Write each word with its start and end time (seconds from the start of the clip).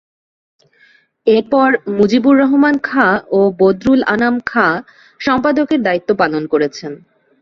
এরপর 1.27 1.69
মুজিবুর 1.97 2.35
রহমান 2.39 2.75
খাঁ 2.83 3.13
ও 3.29 3.39
বদরুল 3.59 4.01
আনাম 4.13 4.35
খাঁ 4.45 4.73
সম্পাদকের 5.19 5.79
দায়িত্ব 5.83 6.09
পালন 6.15 6.43
করেছেন। 6.47 6.91